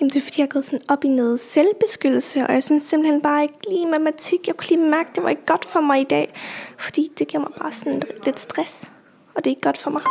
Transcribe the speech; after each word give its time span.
Jamen, 0.00 0.10
det 0.10 0.16
er 0.16 0.20
fordi, 0.20 0.40
jeg 0.40 0.46
er 0.46 0.50
gået 0.50 0.64
sådan 0.64 0.82
op 0.88 1.04
i 1.04 1.08
noget 1.08 1.40
selvbeskyttelse, 1.40 2.40
og 2.46 2.52
jeg 2.52 2.62
synes 2.62 2.82
simpelthen 2.82 3.22
bare 3.22 3.42
ikke 3.42 3.70
lige 3.70 3.86
matematik. 3.86 4.46
Jeg 4.46 4.56
kunne 4.56 4.68
lige 4.68 4.90
mærke, 4.90 5.10
det 5.14 5.22
var 5.22 5.30
ikke 5.30 5.46
godt 5.46 5.64
for 5.64 5.80
mig 5.80 6.00
i 6.00 6.04
dag, 6.04 6.32
fordi 6.78 7.08
det 7.18 7.28
giver 7.28 7.40
mig 7.40 7.52
bare 7.58 7.72
sådan 7.72 8.02
lidt 8.24 8.40
stress, 8.40 8.90
og 9.34 9.44
det 9.44 9.50
er 9.50 9.52
ikke 9.56 9.68
godt 9.68 9.78
for 9.78 9.90
mig. 9.90 10.02